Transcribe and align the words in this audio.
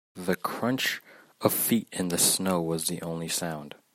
The 0.15 0.35
crunch 0.35 0.99
of 1.41 1.53
feet 1.53 1.87
in 1.91 2.07
the 2.07 2.17
snow 2.17 2.59
was 2.59 2.87
the 2.87 3.03
only 3.03 3.27
sound. 3.27 3.75